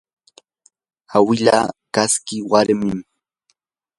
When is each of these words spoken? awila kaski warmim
awila 1.17 1.57
kaski 1.93 2.35
warmim 2.51 2.99